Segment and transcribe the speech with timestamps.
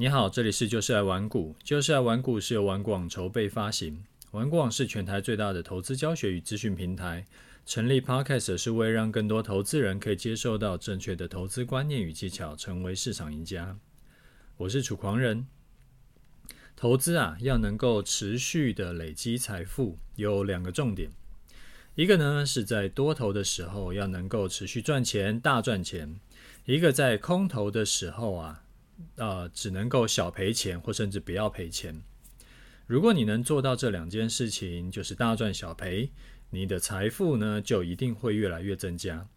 [0.00, 7.26] 你好，这里是就是爱玩股，就是爱玩股是由玩广筹备发行，玩广是全台最大的投资教学与资讯平台。
[7.66, 13.76] 成立 Podcast 是为让更多投资人可以接受到正确的投资观念与技巧，成为市场赢家。
[14.58, 15.48] 我是楚狂人。
[16.76, 21.10] 投资啊，要能够持续的累积财富，有两个重点。
[21.96, 26.20] 一个呢是在多头的时候要能够持续赚钱，大赚钱；
[26.66, 28.62] 一个在空头的时候啊。
[29.16, 32.02] 呃，只能够小赔钱，或甚至不要赔钱。
[32.86, 36.10] 如果你能做到这两件事情，就是大赚小赔，
[36.50, 39.28] 你的财富呢就一定会越来越增加。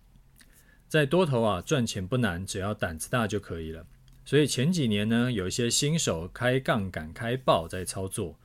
[0.88, 3.86] 在多头啊，赚钱不难，只要胆子大就可以了。
[4.24, 8.38] 所以前几年呢，有一些新手开杠杆开爆在操作，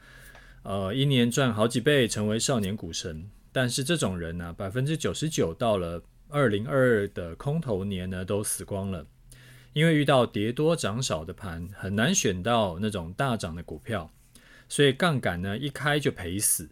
[0.63, 3.31] 呃，一年赚好几倍，成为少年股神。
[3.53, 9.07] 但是这种人呢，百分之九十九到了二零二二的空头年呢，都死光了。
[9.77, 14.11] 因为遇到跌多涨少的盘，很难选到那种大涨的股票，
[14.71, 16.71] 所以杠杆呢一开就赔死，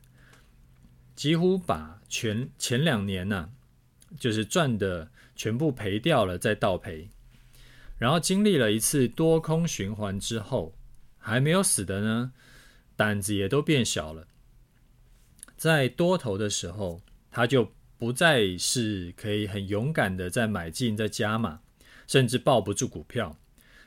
[1.14, 3.50] 几乎把全前两年呢、
[4.18, 7.10] 就是赚的全部赔掉了，再倒赔。
[7.98, 10.74] 然后经历了一次多空循环之后，
[11.18, 12.32] 还没有死的呢，
[12.96, 14.26] 胆子也都变小了。
[15.58, 21.60] 在多头的时候，他就不再是可以很勇敢的在买进、在加码。
[22.06, 23.36] 甚至抱不住股票，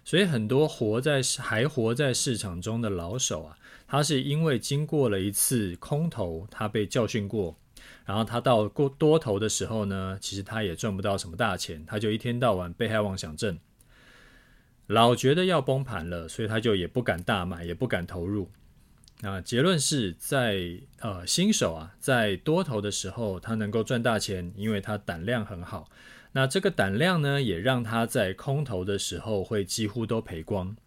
[0.04, 7.58] 所以很多活在还活在市场中的老手啊，他是因为经过了一次空头，他被教训过，
[8.06, 13.58] 然后他到过多头的时候呢，其实他也赚不到什么大钱，他就一天到晚被害妄想症，
[14.88, 18.50] 老觉得要崩盘了，所以他就也不敢大买，也不敢投入。
[19.22, 25.90] 那结论是在呃新手啊，在多头的时候，他能够赚大钱，因为他胆量很好。
[26.38, 30.78] 那这个胆量呢，也让他在空头的时候会几乎都赔光。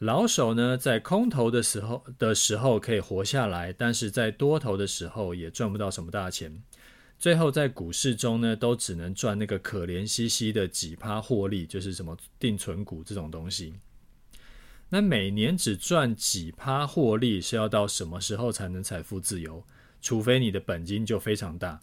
[0.00, 6.62] 老手呢，在空头的时候的时候可以活下来，但是在多头的时候也赚不到什么大钱。
[7.18, 13.72] 最后在股市中呢，都只能赚那个可怜兮兮的几趴获利，就是什么定存股这种东西。
[14.90, 19.64] 那每年只赚几趴获利，是要到什么时候才能财富自由？
[20.02, 21.80] 除非你的本金就非常大。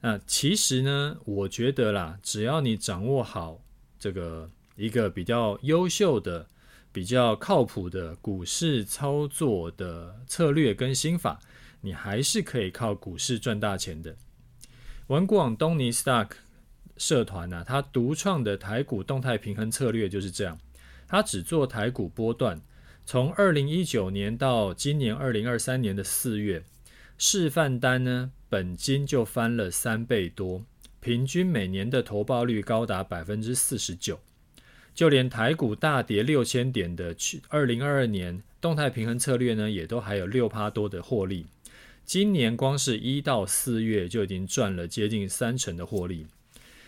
[0.00, 3.60] 那其实呢，我觉得啦，只要你掌握好
[3.98, 6.46] 这个一个比较优秀的、
[6.92, 11.40] 比较靠谱的股市操作的策略跟心法，
[11.80, 14.14] 你还是可以靠股市赚大钱的。
[15.08, 16.30] 文广东尼 Stock
[16.96, 20.58] 社团呢、啊，他独创的台股动态平衡策略就是这样，
[21.08, 22.60] 他只做台股波段，
[23.04, 26.62] 从二零一九年到今年二零二三年的四月。
[27.20, 30.64] 示范单呢，本金就翻了三倍多，
[31.00, 34.18] 平均每年的投报率高达百分之四十九。
[34.94, 41.46] 就连台股大跌六千点的去二零二二年，动态平衡策略呢，也都还有六趴多的获利。
[42.04, 46.26] 今年光是一到四月就已经赚了接近三成的获利。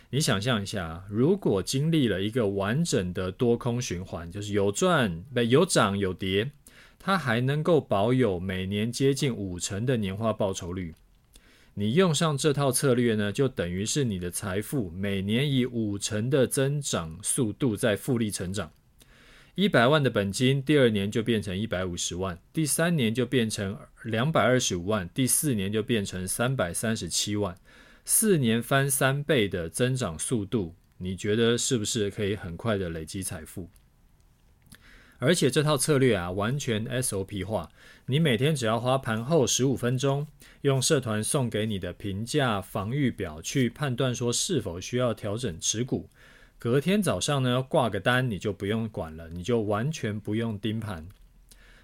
[0.08, 6.50] 你想象一下，如果经历了一个完整的多空循环，就是有赚有涨有跌。
[6.98, 10.94] 它还能够保有每年接近五成的年化报酬率。
[11.74, 18.70] 你用上这套策略呢，就等于是你的财富每年以五成的增长速度在复利成长。
[19.54, 27.56] 一百万的本金，第二年就变成一百五十万，第三年就变成两百二十五万，第四年就变成三百三十七万。
[28.04, 33.68] 四年翻三倍的增长速度，你觉得是不是可以很快的累积财富？
[35.20, 37.70] 而且这套策略啊，完全 SOP 化。
[38.06, 40.26] 你每天只要花盘后十五分钟，
[40.62, 46.08] 用社团送给你的评价防御表去判断说是否需要调整持股。
[46.58, 51.06] 隔天早上呢，挂个单，你就不用管了，你就完全不用盯盘。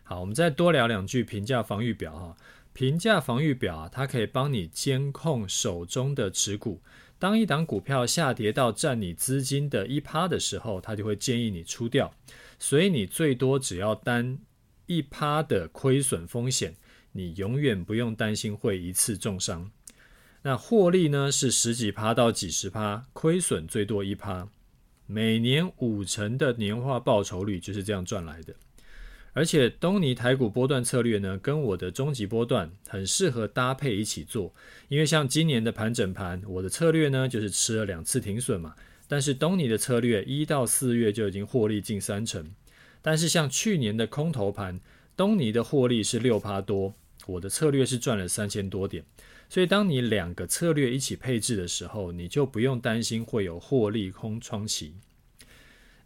[0.02, 2.36] 好，我们再多聊两句评价防御表哈。
[2.72, 6.80] 评价防御表啊，它可以帮你监控手中的持股。
[7.18, 12.12] 当一档股票下跌到占你资金的一趴的时候，它就会建议你出掉。
[12.58, 14.38] 所以你最多只要担
[14.86, 16.74] 一趴的亏损风险，
[17.12, 19.70] 你永远不用担心会一次重伤。
[20.42, 24.48] 那获利呢，是十几趴到几十趴，亏损最多一趴，
[25.06, 28.54] 每年五成的年化报酬率就是这样赚来的。
[29.36, 34.54] 而且东尼台股波段策略呢，跟我的终极波段很适合搭配一起做，
[34.88, 38.74] 因为像今年的盘整盘，我的策略呢就是吃了两次停损嘛。
[39.06, 42.50] 但是东尼的策略一到四月就已经获利近三成，
[43.02, 44.80] 但是像去年的空头盘，
[45.14, 46.94] 东尼的获利是六趴多，
[47.26, 49.04] 我的策略是赚了三千多点，
[49.50, 54.94] 所以当你两个策略一起配置的时候，你就不用担心会有获利空窗期。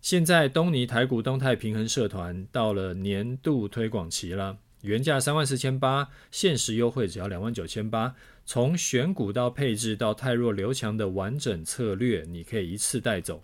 [0.00, 8.14] 现在东尼台股动态平衡社团到了年度推广期了，原价三万四千八，限时优惠只要两万九千八。
[8.46, 13.42] 从选股到配置到汰弱留强的完整策略，你可以一次带走。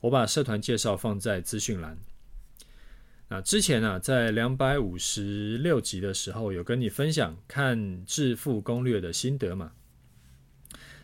[0.00, 1.98] 我把社团介绍放在资讯栏。
[3.28, 9.72] 那之前啊，在两百五十六集的时候，有跟你分享看致富攻略的心得嘛？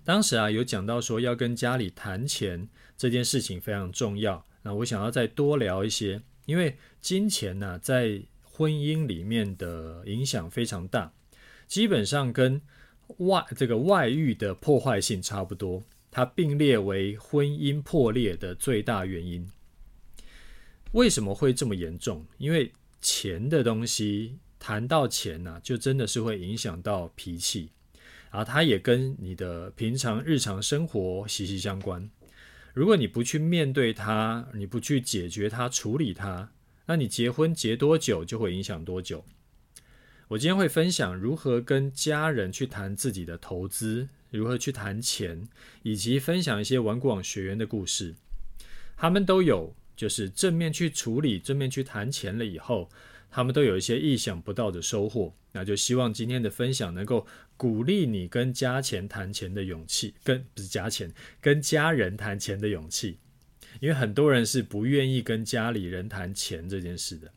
[0.03, 4.47] 当时啊，有讲到说要跟家里谈钱这件事情非常重要。
[4.65, 11.13] 那我想要再多聊一些，因为金钱呢、在婚姻里面的影响非常大，
[11.69, 12.61] 基本上跟
[13.19, 19.47] 外这个外遇的破坏性差不多，它并列为婚姻破裂的最大原因。
[20.93, 22.25] 为什么会这么严重？
[22.39, 22.73] 因为
[23.03, 27.69] 钱的东西，谈到钱呢、啊，就真的是会影响到脾气，
[28.31, 32.09] 啊，它也跟你的平常日常生活息息相关。
[32.75, 36.50] 如果你不去面对它，你不去解决它、处理它，
[36.87, 39.25] 那你结婚结多久就会影响多久。
[40.26, 45.47] 我今天会分享如何跟家人去谈自己的投资，如何去谈钱，
[45.85, 48.17] 以及分享一些玩股网学员的故事。
[48.97, 52.91] 他们都有就是正面去处理、正面去谈钱了以后，
[53.31, 55.32] 他们都有一些意想不到的收获。
[55.53, 57.25] 那就希望今天的分享能够
[57.56, 63.19] 鼓励你跟家钱谈钱的勇气，跟不是家钱，跟家人谈钱的勇气。
[63.81, 67.33] 因为很多人是不愿意跟家里人谈钱这件事的。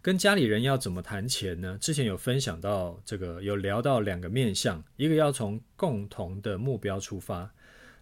[0.00, 1.78] 跟家里人要怎么谈钱呢？
[1.80, 7.52] 之前有分享到这个，有聊到两个面向，一个要从共同的目标出发，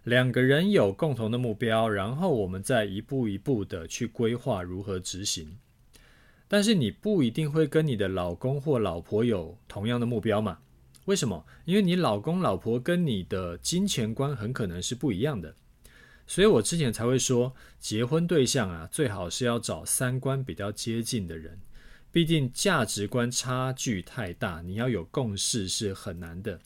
[0.03, 5.57] 两个人有共同的目标，然后我们再一步一步的去规划如何执行。
[6.53, 10.59] 但是你不一定会跟你的老公或老婆有同样的目标嘛？
[11.05, 11.45] 为什么？
[11.63, 15.55] 因为你老公老婆跟你的金钱观很可能是不一样的，
[16.27, 21.57] 所以我之前才会说，结婚对象啊，最好是要找三观比较接近的人，
[22.11, 26.59] 毕竟价值观差距太大，你要有共识是很难的，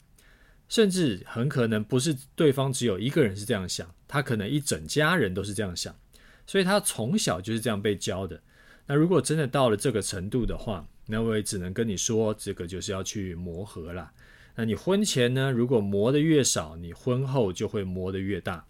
[0.68, 5.96] 甚至很可能不是对方只有一个人是这样想，他可能一整家人都是这样想，
[6.44, 8.42] 所以他从小就是这样被教的。
[8.86, 14.12] 那如果真的到了这个程度的话，那我也只能跟你说，这个就是要去磨合啦。
[14.54, 18.66] 那你婚前呢，如果磨得越少，你婚后就会磨得越大。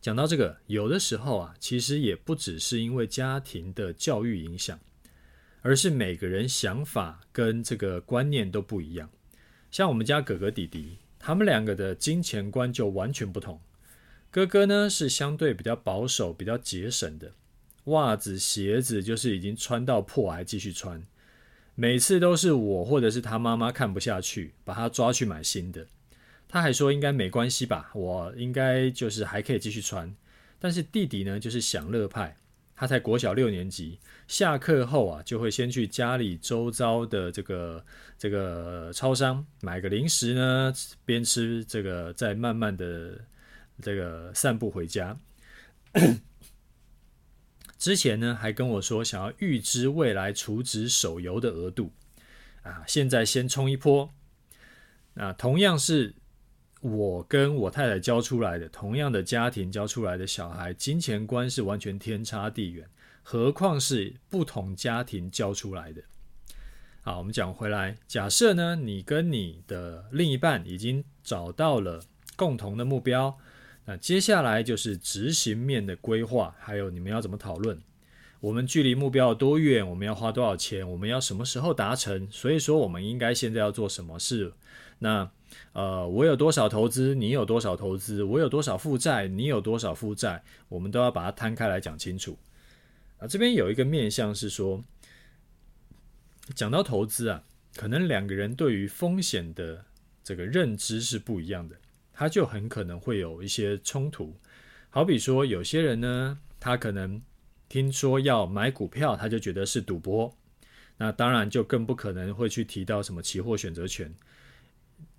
[0.00, 4.78] 讲到这个，有的时候啊，其实也不只是因为家庭的教育影响，
[5.62, 9.10] 而是每个人想法跟这个观念都不一样。
[9.70, 13.60] 像我们家哥哥弟弟，他们两个的金钱观就完全不同。
[14.30, 17.32] 哥哥呢，是相对比较保守、比较节省的。
[17.88, 21.02] 袜子、鞋子就是已经穿到破还继续穿，
[21.74, 25.86] 每次都是我或者是他妈妈看不下去，把他抓去买新的。
[26.48, 30.14] 他还说应该没关系吧，我应该就是还可以继续穿。
[30.58, 32.36] 但是弟弟呢，就是享乐派，
[32.74, 37.84] 他才国小六年级，下课后啊就会先去家里周遭的这个
[38.18, 40.72] 这个超商买个零食呢，
[41.04, 43.20] 边吃这个再慢慢的
[43.82, 45.16] 这个散步回家。
[47.78, 51.92] 之前呢，还跟我说想要预支未来储值手游的额度，
[52.62, 54.10] 啊，现在先冲一波。
[55.14, 56.14] 那同样是
[56.80, 62.88] 我跟我太太教出来的，同样的家庭教出来的小孩，金钱观是完全天差地远，
[63.22, 66.02] 何况是不同家庭教出来的。
[67.02, 72.02] 好，我们讲回来，假设呢，你跟你的另一半已经找到了
[72.34, 73.38] 共同的目标。
[73.88, 77.80] 那接下来就是执行面的规划，还有你们要怎么讨论？
[78.38, 79.88] 我们距离目标有多远？
[79.88, 80.86] 我们要花多少钱？
[80.86, 82.28] 我们要什么时候达成？
[82.30, 84.52] 所以说，我们应该现在要做什么事？
[84.98, 85.30] 那
[85.72, 87.14] 呃，我有多少投资？
[87.14, 88.22] 你有多少投资？
[88.22, 89.26] 我有多少负债？
[89.26, 90.44] 你有多少负债？
[90.68, 92.36] 我们都要把它摊开来讲清楚。
[93.16, 94.84] 啊，这边有一个面向是说，
[96.54, 97.42] 讲到投资啊，
[97.74, 99.86] 可能两个人对于风险的
[100.22, 101.76] 这个认知是不一样的。
[102.18, 104.34] 他就很可能会有一些冲突，
[104.90, 107.22] 好比说有些人呢，他可能
[107.68, 110.36] 听说要买股票，他就觉得是赌博，
[110.96, 114.12] 那当然就更不可能会去提到什么期货选择权，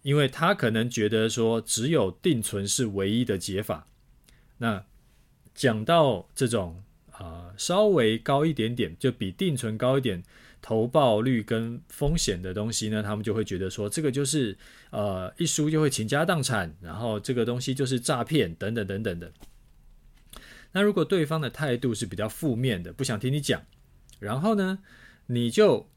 [0.02, 3.88] 因为他可能觉得说只有定存是唯一的解法。
[4.58, 4.84] 那
[5.56, 6.84] 讲到这种、
[7.60, 10.24] 稍微高一点点，就比定存高一点。
[10.62, 14.58] 投报率跟风险的东西呢，他们就会觉得说，这个就是
[14.90, 19.32] 呃一输就会倾家荡产，然后这个东西就是诈骗等等等等的。
[20.74, 23.64] 那如果对方的态度是比较负面的，不想听你讲，
[24.20, 24.80] 然后呢，
[25.28, 25.90] 你就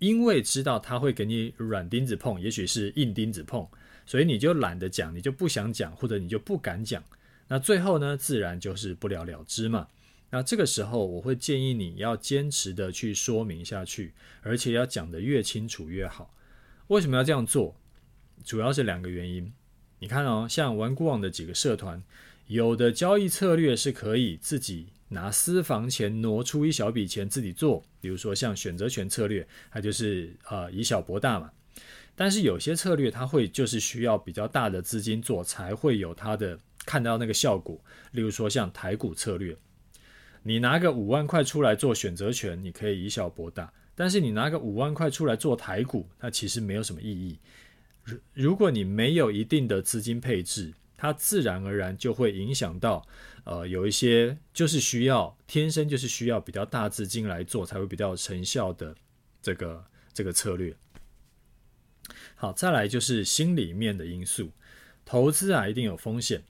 [0.00, 3.68] 因为知道他会给你软钉子碰，也许是硬钉子碰，
[4.04, 7.00] 所以你就懒得讲，你就不想讲，或者你就不敢讲。
[7.46, 9.86] 那最后呢，自然就是不了了之嘛。
[10.30, 16.34] 那这个时候，我会建议你要坚持的去说明下去，而且要讲得越清楚越好。
[16.88, 17.74] 为什么要这样做？
[18.44, 19.52] 主要是两个原因。
[20.00, 22.02] 你看哦，像玩股网的几个社团，
[22.46, 31.50] 有的交易策略是可以自己拿私房钱挪出一小笔钱自己做，比如说像选择权策略，它就是呃以小博大嘛。
[32.14, 37.82] 但是有些策略它会就是需要比较大的资金做，才会有它的看到那个效果。
[38.12, 39.56] 例如说像台股策略。
[40.48, 47.38] 你拿个五万块出来做选择权，你可以以小博大；但是你拿个五万块出来做台股，它其实没有什么意义。
[48.02, 53.06] 如如果你没有一定的资金配置，它自然而然就会影响到，
[53.44, 58.96] 呃，有一些就是需要天生就是需要比较大资金来做才会比较有成效的
[59.42, 60.74] 这个这个策略。
[62.36, 64.50] 好，再来就是心里面的因素，
[65.04, 66.42] 投资啊一定有风险，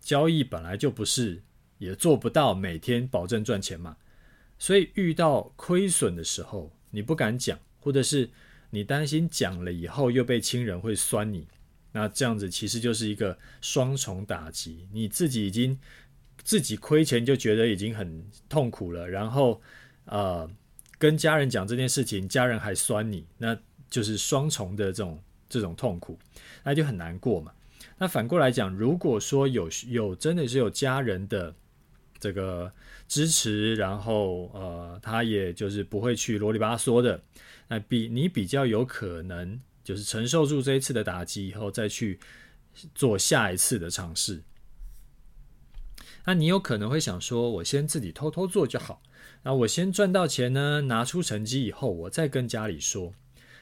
[0.00, 1.42] 交易本来就不是。
[1.82, 3.96] 也做不到每天保证赚钱嘛，
[4.56, 8.30] 所以遇到亏损的时候，你不敢讲，或者是
[8.70, 11.44] 你担心讲了以后又被亲人会酸你，
[11.90, 14.86] 那这样子其实就是一个双重打击。
[14.92, 15.76] 你自己已经
[16.44, 19.60] 自己亏钱就觉得已经很痛苦了，然后
[20.04, 20.48] 呃
[20.98, 23.58] 跟家人讲这件事情，家人还酸你，那
[23.90, 26.16] 就是双重的这种这种痛苦，
[26.62, 27.50] 那就很难过嘛。
[27.98, 31.52] 那反过来讲，如果说有有真的是有家人的。
[32.22, 32.72] 这个
[33.08, 37.20] 支持，然后呃，他也就是不会去啰里吧嗦的，
[37.66, 42.20] 那比你比较有可能就是承受住这一次的打击以后，再去
[42.94, 44.44] 做下一次的尝试。
[46.24, 49.02] 那你有可能会想说，我先自己偷偷做就好，
[49.42, 53.12] 那我先赚到钱呢，拿出成绩以后，我再跟家里说。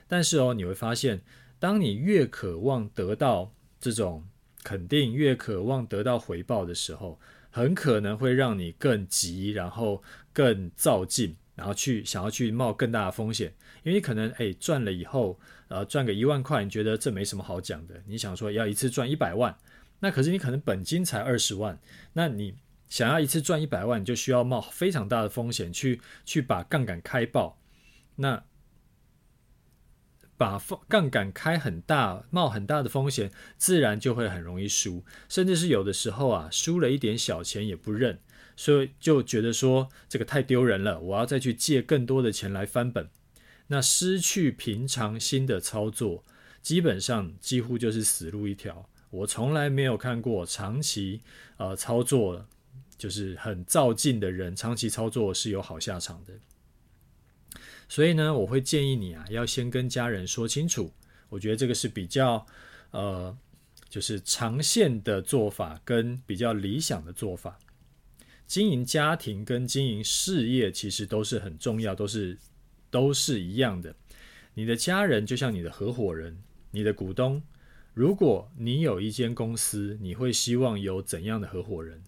[0.07, 1.23] 但是哦，你会发现，
[1.59, 4.27] 当你越渴望得到这种
[4.63, 7.19] 肯定，越渴望得到回报的时候，
[7.51, 10.03] 很可能会让你更急，然后
[10.33, 13.53] 更躁进，然后去想要去冒更大的风险，
[13.83, 15.39] 因为你可能诶赚了以后，
[15.69, 19.57] 呃赚个一万块，你觉得这没什么好讲的，你想说要一次赚一百万，
[19.99, 21.79] 那可是你可能本金才二十万，
[22.13, 22.55] 那你
[22.89, 27.59] 想要一次赚一百万，你就需要冒非常大的风险去去把杠杆开爆，
[28.17, 28.45] 那。
[30.41, 38.19] 把杠杆开很大，冒很大的风险，自然就会很容易输，甚至是有的时候啊，输了一点小钱也不认，
[38.57, 43.11] 所以就觉得说这个太丢人了，我要再去借更多的钱来翻本，
[43.67, 46.25] 那失去平常心的操作，
[46.63, 48.89] 基本上几乎就是死路一条。
[49.11, 51.21] 我从来没有看过长期
[51.59, 52.47] 呃操作
[52.97, 56.33] 就是很躁进的人，长期操作是有好下场的。
[57.91, 60.93] 所以呢，我会建议你啊，要先跟家人说清楚。
[61.29, 62.47] 我觉得这个是比较，
[62.93, 63.37] 呃，
[63.89, 67.59] 就是长线的做法跟比较理想的做法。
[68.47, 72.39] 经营家庭跟经营事业其实都是很重要，都是
[72.91, 73.93] 都是一样的。
[74.55, 77.43] 你的家人就像你的合伙人，你的股东。
[77.93, 82.01] 如果你有一间公司，你会希望有怎样的合伙人？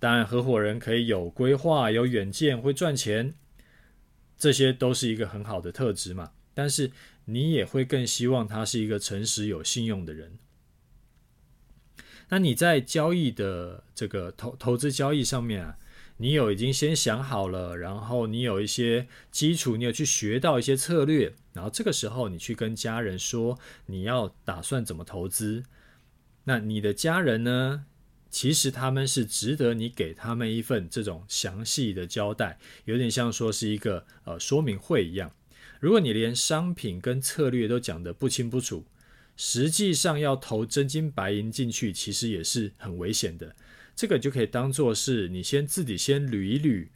[0.00, 3.32] 当然，合伙人可以有规划、有远见、会赚钱。
[4.38, 6.90] 这些都是一个很好的特质嘛，但是
[7.24, 10.38] 你也会更希望他是一个诚实有信用的人。
[12.28, 15.78] 那你在交易的这个投投资交易上面啊，
[16.16, 25.62] 你有已经先想好了，然后你有一些基础，你有去学到一些策略，然后这个时候你去跟家人说你要打算怎么投资，
[26.44, 27.86] 那你的家人呢？
[28.36, 35.32] 其实他们是值得你给他们一份这种详细的交代，有点像说是一个呃说明会一样。
[35.80, 38.84] 如果你连商品跟策略都讲得不清不楚，
[39.38, 43.56] 实际上要投真金白银进去，其实也是很危险的。
[43.94, 46.88] 这个就可以当做是你先自己先捋一捋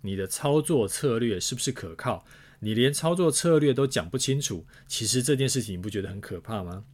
[0.00, 2.24] 你的操作策略是不是可靠。
[2.60, 6.84] 你连操作策略都讲不清楚，其实这件事情你不觉得很可怕吗？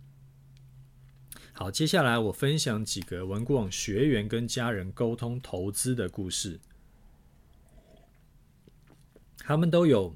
[1.55, 6.59] 好，接下来我分享几个玩股网学员跟家人沟通投资的故事。
[9.39, 10.15] 他们都有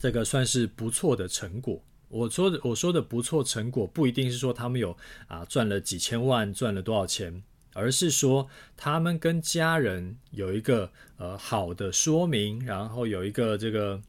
[0.00, 1.80] 这个算是不错的成果。
[2.08, 4.96] 我说的我说的不错成果，不一定是说他们有
[5.28, 14.02] 啊赚了几千万，赚了多少钱，而是说他们跟家人有一个呃好的说明，然后有一个这个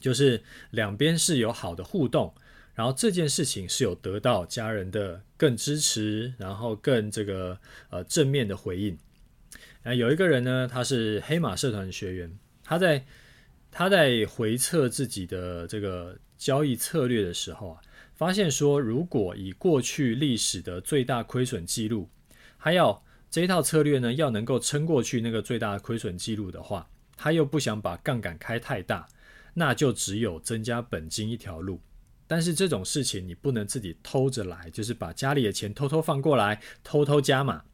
[0.00, 2.34] 就是两边是有好的互动。
[2.78, 7.58] 然后这件事情是有得到家人的更支持，然后更这个
[7.90, 8.96] 呃正面的回应。
[9.82, 13.04] 那有一个人呢，他是黑马社团的学员，他在
[13.72, 17.80] 他在回测自己的这个交易策略的时候啊，
[18.14, 22.08] 发现说，如果以过去历史的最大亏损记录，
[22.56, 29.08] 还要这一套策略呢，要能够撑过去那个最大亏损记录的话，他又不想把杠杆开太大，
[29.54, 31.80] 那就只有增加本金一条路。
[32.28, 37.64] 但是这种事情你不能自己偷着来，就是把家里的钱偷偷放过来，偷偷加码。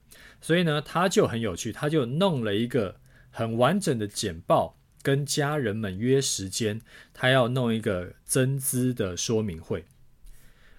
[0.41, 6.81] 所以呢，他就很有趣，他就弄了一个很完整的简报，跟家人们约时间，
[7.13, 9.85] 他要弄一个增资的说明会。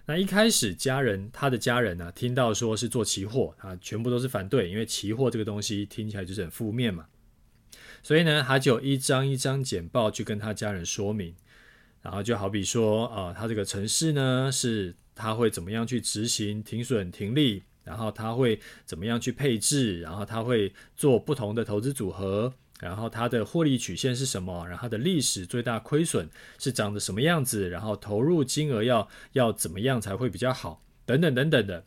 [0.05, 7.07] 那一开始，家人他的家人呢、听到说是做期货啊，全部都是反对，因为期货这个东西听起来就是很负面嘛。
[8.03, 11.35] 所以呢，他就一张一张简报去跟他家人说明，
[12.05, 22.53] 然后就好比说啊，他这个城市呢，是他会怎么样去执行停损停利，然后他会怎么样去配置，然后他会做不同的投资组合。
[22.81, 24.67] 然后它的获利曲线是什么？
[24.67, 27.69] 然后它的历史最大亏损是长得什么样子？
[27.69, 30.83] 然后投入金额要要怎么样才会比较好？
[31.05, 31.85] 等等等等的。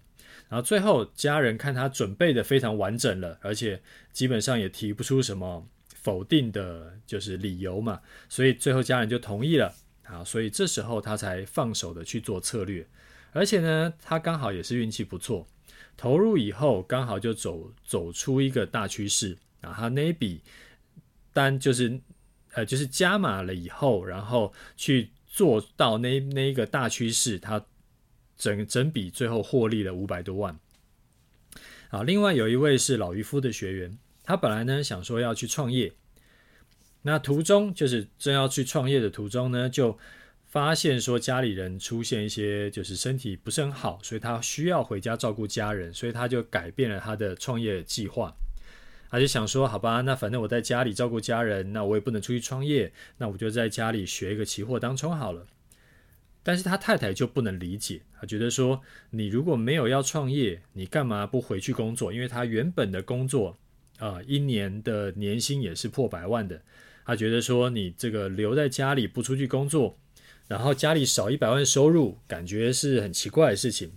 [0.48, 3.82] 然后最后家人看他准备的非常完整了，而且
[4.12, 8.00] 基本上也提不出什么否定的，就是理由嘛。
[8.30, 9.74] 所以最后家人就同意了。
[10.08, 12.86] 啊，所以这时候他才放手的去做策略。
[13.32, 15.46] 而且呢，他刚好也是运气不错，
[15.96, 19.36] 投入以后刚好就走走出一个大趋势。
[19.60, 20.40] 啊他那一笔。
[21.30, 22.00] 单就是，
[22.54, 27.64] 呃，就是加码了以后，然后去做到那那一个大趋势，他
[28.36, 30.58] 整整笔最后获利了五百多万。
[31.90, 35.92] 啊，另外有一位是老渔夫的学员，他本来呢想说要去创业，
[37.08, 39.98] 那途中就是正要去创业的途中呢，就
[40.46, 48.34] 发现说家里人出现一些就是身体不是很好，所以他需要回家照顾家人，所以他就改变了他的创业计划。
[49.10, 55.46] 他就想说，好吧，那反正我在家里照顾家人，那我也不能出去创业，那我就在家里学一个期货当冲好了。
[56.42, 62.12] 但是他太太就不能理解，他觉得说，你如果没有要创业，你干嘛不回去工作？
[62.12, 63.56] 因为他原本的工作，
[63.98, 66.62] 啊、一年的年薪也是破百万的。
[67.08, 69.98] 他觉得说，你这个留在家里不出去工作，
[70.46, 73.92] 然后家里少一百万收入，感觉是很奇怪的事情。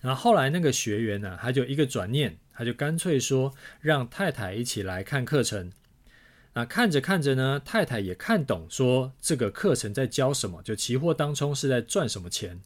[0.00, 2.36] 然后后来那个学员呢、他就一个转念。
[2.52, 5.72] 他就干脆说让太太一起来看课程。
[6.52, 12.60] 那看着看着呢，太太也看懂，说这个课程在教什么，就期货当冲是在赚什么钱。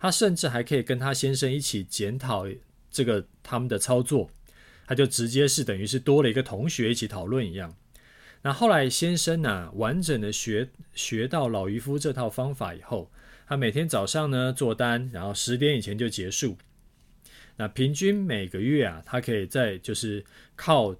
[0.00, 2.46] 他甚至还可以跟他先生一起检讨
[2.90, 4.30] 这个他们的操作。
[4.86, 7.74] 他就直接是等于是多了一个同学一起讨论一样。
[8.48, 13.12] 那后来先生呢、完整的学学到老渔夫这套方法以后，
[13.46, 16.56] 他每天早上呢做单，然后十点以前就结束。
[17.58, 20.24] 那平均每个月啊，他可以在就是
[20.56, 20.96] 靠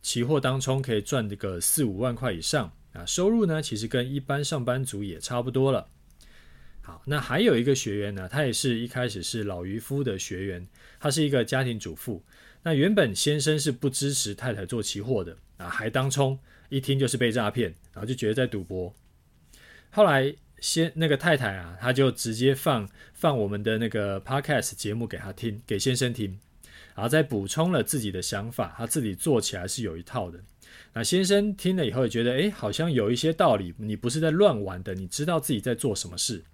[0.00, 5.88] 期货当冲可以赚这个四五万块以上啊，收入呢其实跟一般上班族也差不多了。
[6.82, 10.64] 好，那还有一个学员呢，他也是一开始是老渔夫的学员，
[11.00, 12.22] 他是一个家庭主妇。
[12.62, 16.38] 那原本先生是不支持太太做期货的啊，还当冲，
[16.76, 18.94] 一听就是被诈骗，然后就觉得在赌博。
[19.90, 20.34] 后来。
[20.62, 26.38] 先那个太太啊，她就直接放放我们的那个 podcast 节目给他听，给先生听，
[26.94, 30.38] 然后再补充了自己的想法，他自己做起来是有一套的。
[30.92, 36.44] 那先生听了以后也觉得，诶，好像有一些道理，你不是在乱玩的，你知道自己在做什么事。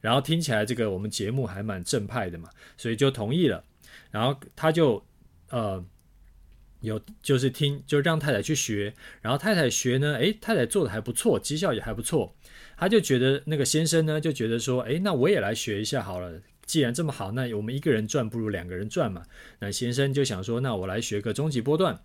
[0.00, 3.64] 然后听起来这个我们节目还蛮正派的嘛，所以就同意了。
[4.12, 5.04] 然后他就
[5.50, 5.84] 呃
[6.80, 12.36] 有就是听，就让太太去学，然后太太学呢，诶，太太做的还不错，绩效也还不错。
[12.76, 16.40] 他就觉得那个先生呢，就觉得说，诶，那我也来学一下好了。
[16.64, 19.24] 既然这么好，那我们一个人赚不如两个人赚嘛。
[19.58, 21.98] 那先生就想说，那我来学个终极波段。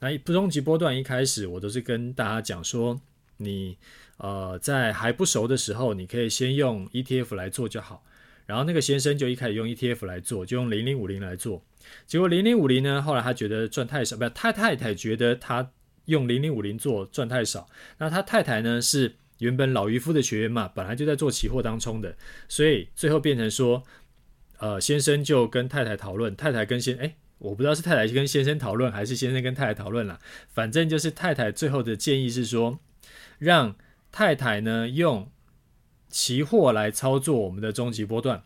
[0.00, 3.00] 那终极波段一开始我都是跟大家讲说，
[3.36, 3.76] 你
[4.16, 8.02] 呃在还不熟的时候，你可以先用 ETF 来做就好。
[8.46, 11.62] 然后那个先生就一开始用 ETF 来做，就用零零五零来做。
[12.06, 15.70] 结果零零五零呢，后来他觉得赚太少，不，他太太觉得他
[16.06, 17.68] 用零零五零做赚太少。
[17.98, 19.16] 那他太太呢是。
[19.38, 22.16] 原本老渔夫的学员嘛，本来就在做期货当冲的，
[22.48, 23.80] 所以最后变成说，
[24.58, 30.18] 呃，先生就跟太太讨论，太太跟先，哎，我不知道是太太跟先生讨论，还是先生跟太太讨论啦。
[30.48, 32.80] 反正就是太太最后的建议是说，
[33.38, 33.76] 让
[34.10, 35.30] 太太呢用
[36.08, 38.42] 期货来操作我们的终极波段，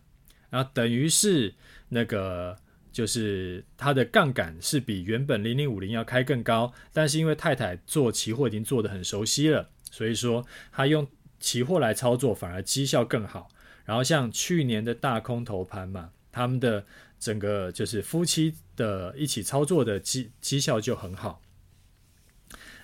[0.51, 1.55] 然后等于是
[1.89, 2.59] 那个
[2.93, 9.71] 就是他的杠杆是比原本零零五零要开更高，但是因为太太做期货已经做得很熟悉了。
[9.91, 11.07] 所以说，他用
[11.41, 13.49] 期货来操作，反而绩效更好。
[13.85, 16.87] 然后像去年的大空头盘嘛，他们的
[17.19, 21.43] 整个就是夫妻的一起操作的绩绩效就很好。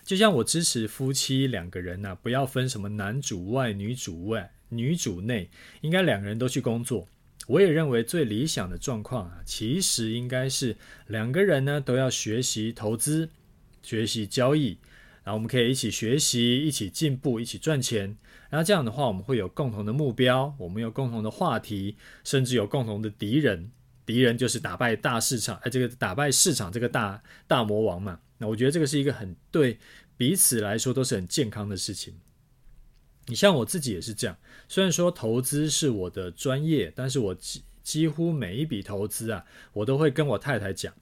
[0.05, 5.51] 就像我支持夫妻两个人呐、不要分什么男主外、女主外、女主内，
[5.83, 7.07] 应该两个人都去工作。
[7.49, 13.31] 我也认为最理想的状况啊，其实应该是两个人呢都要学习投资、
[13.83, 14.77] 学习交易，
[15.25, 18.15] 然后我们可以一起学习、一起进步、一起赚钱。
[18.51, 23.71] 然后这样的话，我们会有共同的目标，我们有共同的话题，甚至有共同的敌人。
[24.05, 28.21] 敌人就是打败大市场，哎，这个打败市场这个大大魔王嘛。
[28.37, 29.79] 那我觉得这个是一个很对
[30.19, 32.15] 彼此来说都是很健康的事情。
[33.29, 34.37] 你像我自己也是这样，
[34.69, 40.93] 虽然说投资是我的专业，但是我几几乎每一笔投资啊，我都会跟我太太讲，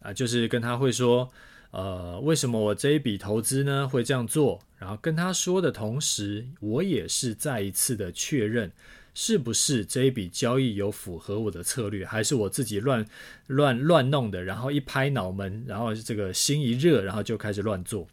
[0.00, 1.30] 啊，就是跟她会说，
[1.70, 4.60] 呃，为什么我这一笔投资呢会这样做？
[4.76, 8.70] 然后跟她说的同时，我也是再一次的确认，
[9.14, 13.04] 是不是这一笔交易有符合我的策略，还是我自己乱
[13.46, 14.44] 乱乱弄的？
[14.44, 18.06] 然后一拍脑门，然后这个心一热，然后就开始乱做。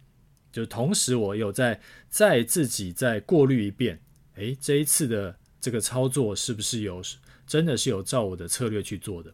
[0.56, 4.00] 就同时，我有在再自己再过滤一遍，
[4.36, 7.02] 诶，这一次的这个操作是不是有
[7.46, 9.34] 真的是有照我的策略去做的？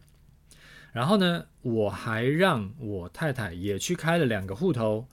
[0.92, 5.06] 然后呢，我还让我太太也去开了两个户头，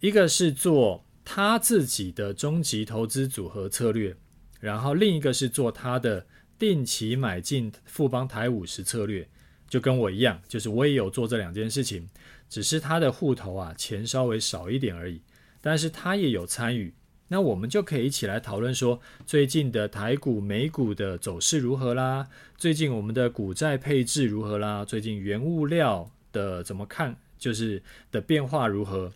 [0.00, 4.16] 一个是做她自己的终极投资组合策略，
[4.60, 6.26] 然后另一个是做她的
[6.58, 9.28] 定期买进富邦台五十策略，
[9.68, 12.08] 就跟我一样，就是我也有做这两件事情。
[12.52, 15.22] 只是他的户头啊，钱稍微少一点而已，
[15.62, 16.92] 但是他也有参与，
[17.28, 22.28] 那我们就可以一起来讨论说，最近的台股、美股的走势如何啦？
[22.58, 24.84] 最近我们的股债配置如何啦？
[24.84, 29.10] 最近原物料的怎么看，就是的变化如何？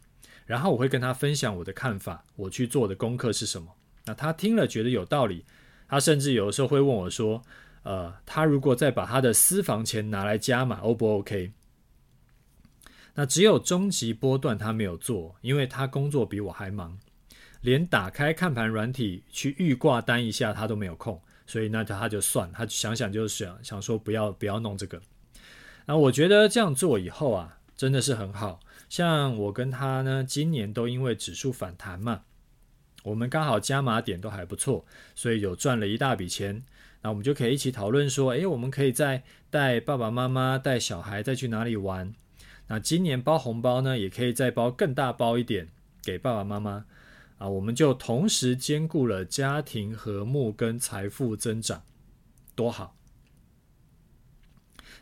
[0.46, 3.68] 然后我会跟他分享我的看法，我去做的功课是什么？
[4.06, 5.44] 那他听了觉得有道理，
[5.86, 7.42] 他甚至有的时候会问我说，
[7.82, 11.52] 呃，他如果再把他的私房钱拿来加码，O 不 OK？
[13.18, 16.98] 那只有终极波段他没有做，因为他工作比我还忙，
[17.62, 25.00] 连打开看盘软体去预挂单一下他都没有空，所以那他就算，他想想就是想想说不要不要弄这个。
[25.86, 28.60] 那我觉得这样做以后啊，真的是很好。
[28.90, 32.20] 像我跟他呢，今年都因为指数反弹嘛，
[33.02, 36.62] 我们刚好加码点都还不错，所以有赚了一大笔钱。
[37.00, 42.12] 那我们就可以一起讨论说，诶，我们可以再带爸爸妈妈带小孩再去哪里玩。
[42.68, 45.68] 那今年包红包呢，也可以再包更大包一点
[46.02, 46.86] 给爸爸妈妈
[47.38, 51.84] 啊，我们就同时兼顾了家庭和睦跟财富增长，
[52.54, 52.96] 多好。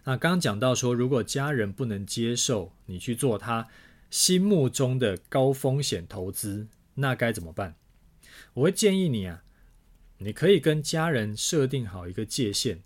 [0.04, 3.68] 那刚讲到说，如果家人不能接受你去做他
[4.10, 7.76] 心目中的高风险投资，那该怎么办？
[8.52, 9.42] 我会建议你啊，
[10.18, 12.82] 你可以跟家人设定好一个界限，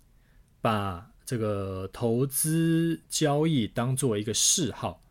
[0.61, 1.11] 把。
[1.29, 5.03] 这个投资交易当做一个嗜好，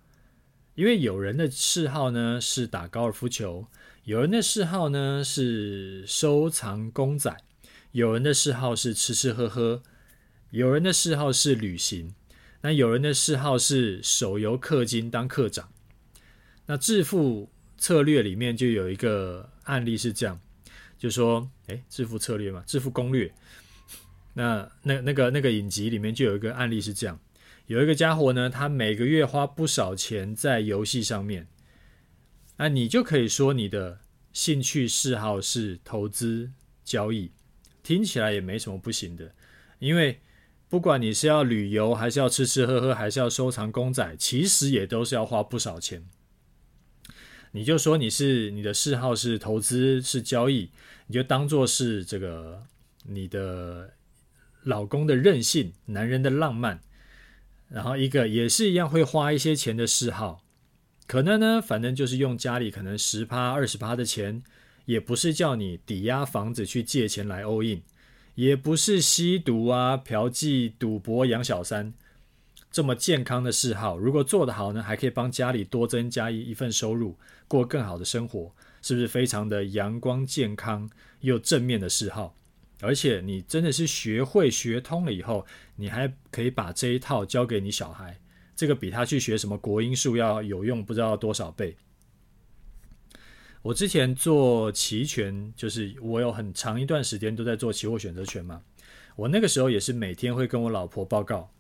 [0.75, 3.69] 因为有人的嗜好呢是打高尔夫球，
[4.03, 7.37] 有人的嗜好呢是收藏公仔，
[7.93, 9.81] 有人的嗜好是吃吃喝喝，
[10.51, 12.13] 有人的嗜好是旅行，
[12.63, 15.69] 那有人的嗜好是手游氪金当课长。
[16.67, 20.41] 那致富策略里面就有一个案例是这样，
[20.99, 23.33] 就说，诶，致富策略嘛，致富攻略。
[24.39, 27.19] 那那那个那个影集里面就有一个案例是这样，
[27.67, 31.49] 有一个家伙呢，他每个月花不少钱在游戏上面，
[32.57, 33.99] 那你就可以说你的
[34.33, 36.53] 兴趣嗜好是投资
[36.85, 37.33] 交易，
[37.83, 39.35] 听起来也没什么不行的，
[39.81, 40.21] 因为
[40.69, 46.07] 不管你是要旅游，还是要吃吃喝喝，还是要收藏公仔，其实也都是要花不少钱。
[47.51, 50.71] 你就说你是你的嗜好是投资是交易，
[51.09, 52.63] 你就当做是这个
[53.03, 53.95] 你的。
[54.69, 56.81] 老公的任性，男人的浪漫，
[57.71, 60.43] 然后一个也是一样会花一些钱的嗜好，
[61.07, 64.43] 可能呢，反正就是用家里可能十趴二十趴的钱，
[64.85, 67.81] 也不是叫你抵押房子去借钱来 all in，
[68.35, 71.95] 也不是吸毒啊、嫖妓、赌博、养小三
[72.71, 73.97] 这么健康的嗜好。
[73.97, 77.17] 如果做得好呢，还可以帮家里多增加一一份收入，
[77.49, 78.53] 过更好的生活，
[78.83, 82.35] 是不是非常的阳光、健康又正面的嗜好？
[82.81, 88.19] 而且你真的是学会学通了以后，你还可以把这一套教给你小孩，
[88.55, 91.77] 这个比他去学什么国英数要有用不知道多少倍。
[93.63, 98.63] 我之前做期权，就是我有很长一段时间都在做期货选择权嘛。
[99.17, 101.53] 我那个时候也是每天会跟我老婆报告。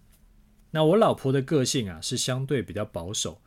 [0.70, 3.40] 那我老婆的个性啊是相对比较保守，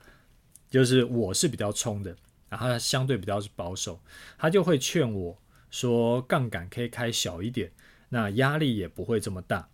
[0.70, 2.18] 就是我是比较冲的，
[2.50, 4.02] 然后她相对比较保守，
[4.38, 5.38] 她就会劝我。
[5.72, 7.72] 说杠杆可以开小一点，
[8.10, 9.68] 那压力也不会这么大。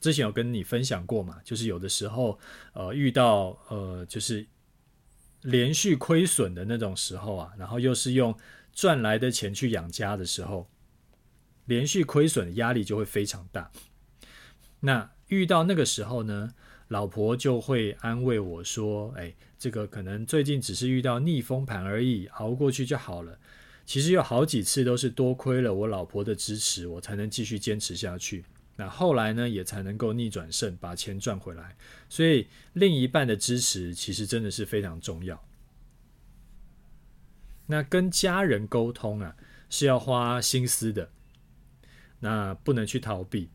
[0.00, 2.36] 之前有跟你分享过嘛，就是有的时候，
[2.72, 4.44] 呃，遇到呃，就是
[5.42, 8.36] 连续亏损的那种时候啊，然后又是用
[8.72, 10.68] 赚来的钱去养家的时候，
[11.66, 13.70] 连续亏损的压力就会非常大。
[14.80, 16.52] 那遇到那个时候呢，
[16.88, 23.38] 老婆就会安慰我说：“哎，这个可能最近只是遇到逆风盘而已，熬过去就好了。”
[23.84, 28.44] 其实有好几次都是多亏了我老婆的支持，我才能继续坚持下去。
[28.76, 31.76] 那后来呢，也才能够逆转胜，把钱赚回来。
[32.08, 35.44] 所以另一半的支持其实真的是非常重要。
[37.66, 39.36] 那跟家人沟通啊，
[39.68, 41.10] 是要花心思的，
[42.20, 43.50] 那不能去逃避。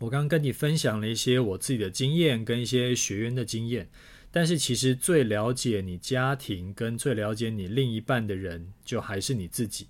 [0.00, 3.90] 我刚刚跟你分享了一些我自己的经验，跟一些学员的经验。
[4.32, 9.88] 但是其实最了解你家庭跟最了解你另一半的人，就还是你自己。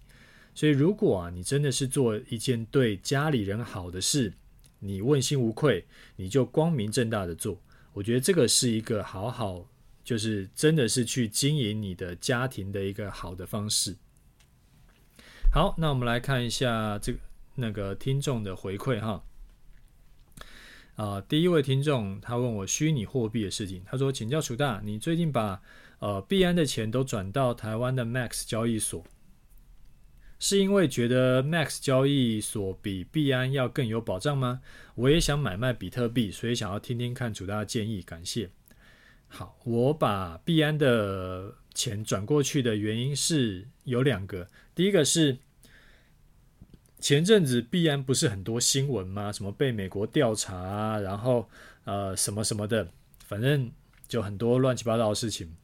[0.55, 4.33] 所以如果啊，你真的是做一件对家里人好的事，
[4.79, 5.85] 你问心无愧，
[6.17, 7.61] 你就光明正大的做。
[7.93, 9.67] 我觉得这个是一个好好，
[10.03, 13.97] 就是真的是去经营你的家庭的一个好的方式。
[15.53, 17.19] 好，那我们来看一下这个
[17.57, 19.23] 那个听众的回馈哈。
[21.01, 25.59] 啊、第一位听众他问我虚拟货币的事情，他说：“请教楚大，你最近把
[25.99, 29.03] 呃币安的钱都转到台湾的 Max 交易所，
[30.39, 34.61] 是因为觉得 Max 交易所比币安要更有保障吗？
[34.95, 38.51] 我也想买卖比特币，所以想要听听看楚大的建议，感谢。”
[39.27, 45.39] 好，我把币安的钱转过去的原因是有两个，第一个是。
[47.01, 49.33] 前阵子币安不是很多新闻吗？
[49.33, 51.49] 什么被美国调查，然后
[51.85, 52.89] 呃什么什么的，
[53.25, 53.73] 反正
[54.07, 55.57] 就很多乱七八糟的事情。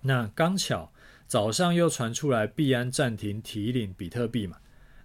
[0.00, 0.90] 那刚巧
[1.26, 4.56] 早上又传出来币安暂停提领比特币嘛。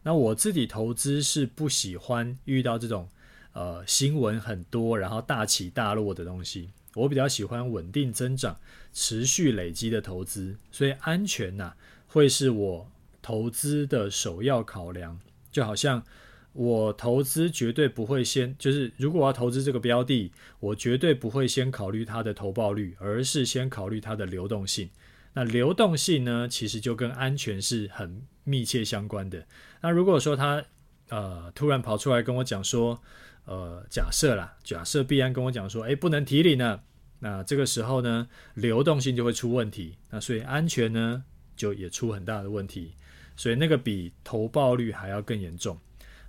[0.04, 3.10] 那我自己投资是不喜欢遇到这种
[3.52, 6.70] 呃新闻很多，然后大起大落的东西。
[6.96, 8.56] 我比较喜欢稳定增长、
[8.94, 11.74] 持续累积的投资，所以安全呐、
[12.08, 15.20] 会是我投资的首要考量。
[15.54, 16.04] 就好像
[16.52, 24.90] 我投资绝对不会先，就是如果我要投资这个标的，我绝对不会先考虑它的投报率，而是先考虑它的流动性。
[25.36, 29.48] 那流动性呢，其实就跟安全是很密切相关的。
[29.82, 30.64] 那如果说他
[31.10, 33.02] 呃突然跑出来跟我讲说，
[33.46, 36.82] 呃假设啦，假设必安跟我讲说，诶不能提领呢，
[37.18, 41.24] 那这个时候呢，流动性就会出问题，那所以安全呢
[41.56, 42.94] 就也出很大的问题。
[43.36, 45.78] 所以那个比投报率还要更严重。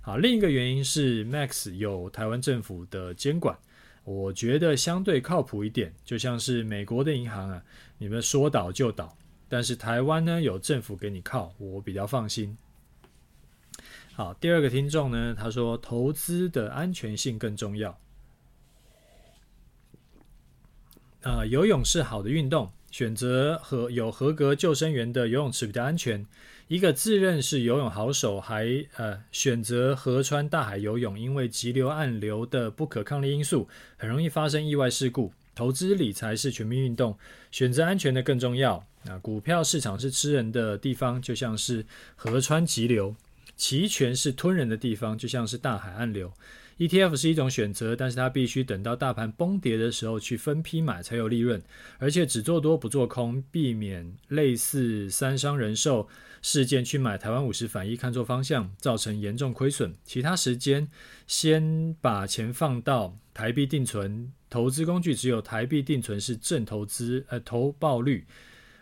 [0.01, 3.57] 好，另一个原因是 Max 有台湾政府的监管，
[4.03, 5.91] 我觉得相对靠谱一点。
[6.03, 7.63] 就像是美国的银行啊，
[7.97, 9.17] 你们说倒就倒，
[9.49, 12.55] 但是台湾呢有政府给你靠，我比较放心。
[14.13, 17.99] 好，第二个听众呢，他说投资的安全性更重要。
[21.21, 26.23] 呃，游泳是好的运动，选择和有合格救生员的游泳池比较安全。
[26.67, 35.31] 一个自认是游泳好手还，呃选择河川大海游泳，因为急流暗流的不可抗力因素，很容易发生意外事故。
[35.53, 37.15] 投资理财是全民运动，
[37.51, 38.83] 选择安全的更重要。
[39.07, 43.13] 啊，股票市场是吃人的地方，就像是河川急流；
[43.55, 46.33] 期权是吞人的地方，就像是大海暗流。
[46.77, 51.61] ETF 是一种选择，但是它必须等到大盘崩跌的时候去分批买才有利润，
[51.99, 56.09] 而且只做多不做空，避免类似三商人寿
[56.47, 59.95] 事件去买台湾五十反一看错方向，造成严重亏损。
[60.05, 60.87] 其他时间
[61.25, 68.27] 先把钱放到台币定存，投资工具只有台币定存是正投资呃投报率，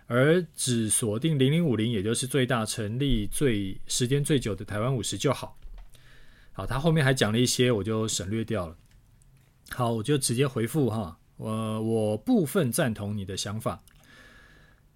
[0.08, 5.58] 而只锁定零零五零，也就是最大成立最时间最久的台湾五十就好。
[6.52, 8.76] 好，他后面还讲了一些，我就省略掉了。
[9.69, 13.82] 好，我就直接回复哈，我我部分赞同你的想法。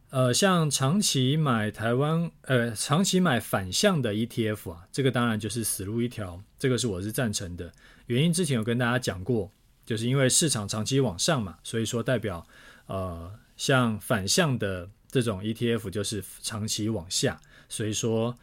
[0.09, 7.71] 呃，像长期买台湾，呃，长期买反向的 ETF 啊，这个当然就是死路一条，这个是我是赞成的。
[8.05, 9.51] 原因之前有跟大家讲过，
[9.85, 12.47] 就是因为市场长期往上嘛，所以说代表
[12.85, 18.37] 呃，像反向的这种 ETF 就是长期往下，所以说。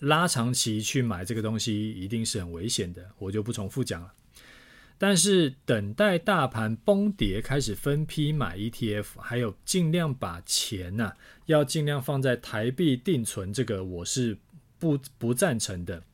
[0.00, 4.10] 拉长期去买这个东西一定是很危险的，我就不重复讲了。
[5.02, 11.14] 但是等待大盘崩跌开始分批买 ETF，还有尽量把钱呐、
[11.46, 14.36] 要尽量放在台币定存，这个我是
[14.78, 16.04] 不不赞成的，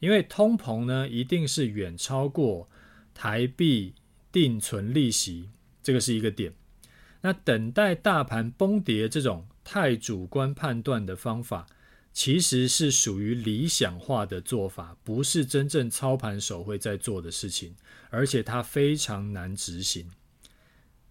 [0.00, 2.68] 因为通膨呢一定是远超过
[3.14, 3.94] 台币
[4.30, 5.48] 定存利息，
[5.82, 6.52] 这个是一个点。
[7.22, 11.66] 那等待大盘崩跌这种太主观判断的方法。
[12.16, 17.74] 其实是属于理想化的做法，不是真正操盘手会在做的事情，
[18.08, 20.10] 而且它非常难执行。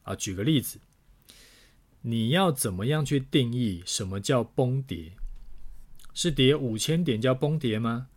[0.01, 0.79] 啊，举个例子，
[2.01, 5.11] 你要怎么样去定义什么叫崩跌？
[6.15, 8.07] 是跌五千点叫崩跌吗？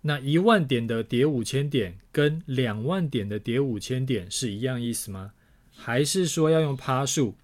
[0.00, 5.34] 那一万点的跌五千点，跟两万点的跌五千点是一样意思吗？
[5.70, 7.36] 还是说要用趴数？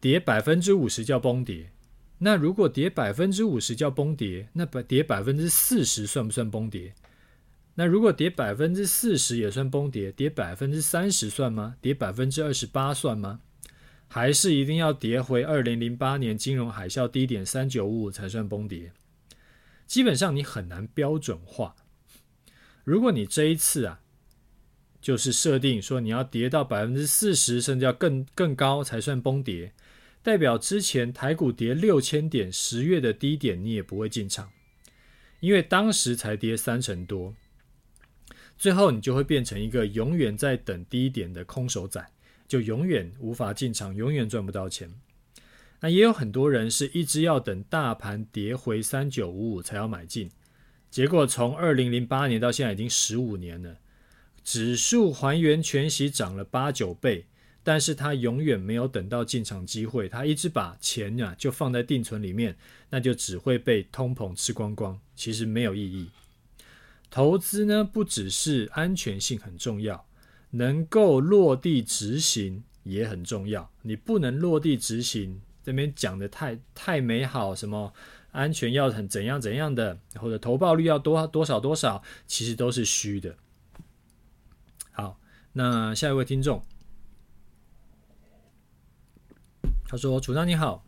[0.00, 1.71] 跌百分之五十叫崩跌？
[2.24, 6.94] 那如果跌百分之五十叫崩跌，那百跌百分之四十算不算崩跌？
[7.74, 11.74] 那如果跌百分之四十也算崩跌，跌百分之三十算吗？
[11.80, 13.40] 跌百分之二十八算吗？
[14.06, 18.92] 还是一定要跌回二零零八年金融海啸低点三九五五才算崩跌？
[19.88, 21.74] 基本上你很难标准化。
[22.84, 24.00] 如果你这一次啊，
[25.00, 29.72] 就是设定说你要跌到百分之四十，甚至要更更高才算崩跌，
[30.22, 34.50] 代表之前台股跌六千点，十月的低点你也不会进场，
[35.40, 37.34] 因为当时才跌三成多，
[38.56, 42.06] 最后你就会变成一个永远在等低点的空手仔，
[42.46, 44.92] 就永远无法进场，永远赚不到钱。
[45.80, 50.30] 那也有很多人是一直要等大盘跌回三九五五才要买进，
[50.88, 53.78] 结果从二零零八年到现在已经十五年了，
[54.44, 57.26] 指数还原全息涨了八九倍，
[57.64, 62.56] 但是他永远没有等到进场机会，他一直把钱呢就放在定存里面，
[62.90, 66.08] 那就只会被通膨吃光光，其实没有意义。
[67.10, 70.06] 投资呢，不只是安全性很重要，
[70.50, 75.40] 能够落地执行也很重要，你不能落地执行。
[75.64, 77.92] 这边讲的太太美好，什么
[78.32, 83.36] 安全要很怎样怎样的，或者投报率要多多少多少，其实都是虚的。
[84.90, 85.20] 好，
[85.52, 86.64] 那下一位听众，
[89.92, 90.86] 他说：“楚大你好，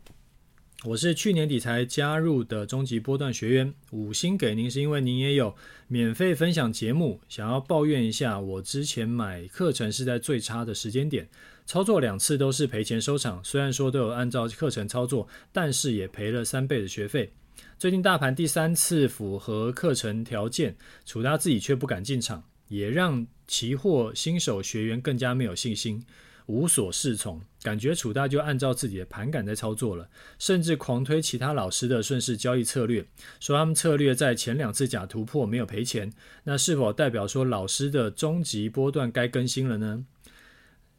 [0.83, 5.55] 我是去年底才加入的终极波段学员，五星给您是因为您也有
[5.87, 11.29] 免费分享节目，想要抱怨一下，我之前买课程是在最差的时间点。”
[11.67, 17.31] 操作两次都是赔钱收场，虽然说都有按照课程操作，但是也赔了三倍的学费。
[17.77, 26.03] 最近大盘第三次符合课程条件，楚大自己却不敢进场，也让期货新手学员更加没有信心，
[26.45, 27.41] 无所适从。
[27.63, 33.05] 感觉楚大就按照自己的盘感在操作了，甚至狂推其他老师的顺势交易策略，
[33.39, 40.05] 说他们策略在前两次假突破没有赔钱，那是否代表说老师的终极波段该更新了呢？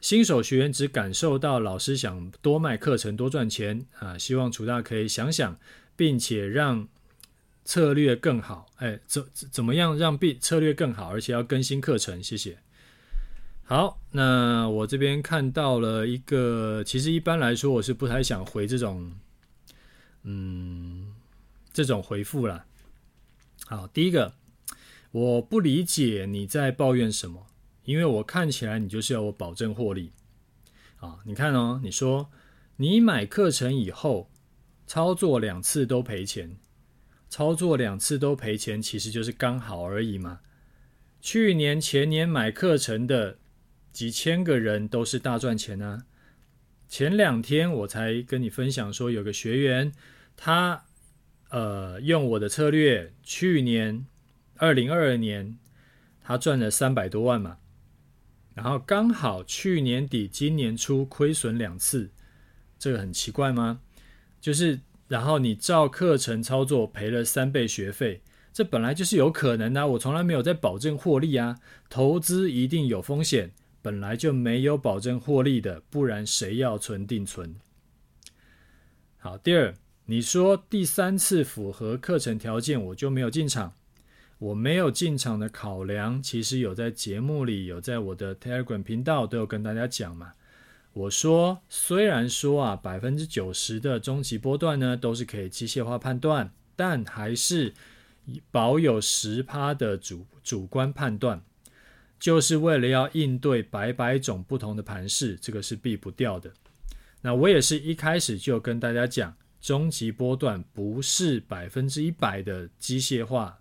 [0.00, 5.58] 新手学员只感受到老师想多卖课程多赚钱啊，希望楚大可以想想，
[5.96, 6.86] 并且让
[7.64, 8.66] 策略更好。
[8.76, 12.22] 哎，怎怎么样让必策略更好，而且要更新课程？
[12.22, 12.58] 谢谢。
[13.68, 19.10] 好，那我这边看到了一个，其实一般来说我是不太想回这种，
[20.22, 21.12] 嗯，
[21.72, 22.64] 这种回复啦。
[23.66, 24.34] 好，第一个，
[25.10, 27.48] 我不理解你在抱怨什么。
[27.82, 30.12] 因为我看起来你就是要我保证获利，
[30.98, 32.30] 啊，你看哦，你说
[32.76, 34.30] 你买课程以后
[34.86, 36.56] 操作两次都赔钱，
[37.28, 40.38] 操作两次都赔钱，其实就是刚好而已嘛。
[41.20, 43.38] 去年前年买课程的
[43.96, 46.04] 几千个人都是大赚钱啊。
[46.86, 49.90] 前两天我才跟你分享说，有个学员
[50.36, 50.84] 他
[51.48, 54.04] 呃用我的策略，去年
[54.56, 55.56] 二零二二年
[56.22, 57.56] 他赚了三百多万嘛。
[58.52, 62.10] 然后刚好去年底、今年初亏损两次，
[62.78, 63.80] 这个很奇怪吗？
[64.42, 64.78] 就是
[65.08, 68.20] 然后你照课程操作赔了三倍学费，
[68.52, 69.86] 这本来就是有可能的啊。
[69.86, 73.52] 我从来没有在保证获利啊，投资一定有风险，
[73.86, 77.54] 本来就没有保证获利的，不然谁要存定存？
[79.16, 79.72] 好，第二，
[80.06, 83.74] 你说第三次符合课程条件，我就没有进场。
[84.38, 90.32] 我没有进场的考量，其实有在节目里，有在我的 Telegram 频道都有跟大家讲嘛。
[90.92, 97.72] 我说，虽然说啊，百分之九十的终极波段呢都是可以机械化判断，但还是
[98.50, 101.40] 保有十趴的主主观判断，
[102.18, 106.52] 就是为了要应对百百种不同的盘势，这个是避不掉的。
[107.22, 113.58] 那我也是一开始就跟大家讲，终极波段不是百分之一百的机械化。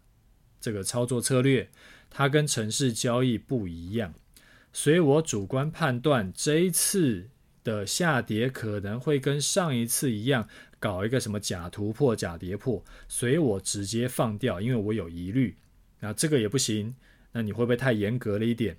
[0.62, 1.70] 这个操作策略，
[2.10, 4.14] 它跟城市交易不一样，
[4.74, 7.30] 所以我主观判断这一次
[7.64, 10.48] 的下跌可能会跟上一次一样，
[10.80, 15.56] 搞一个什么假突破、假跌破，所以我直接放掉，因为我有疑虑。
[16.00, 16.96] 那这个也不行，
[17.36, 18.78] 那你会不会太严格了一点？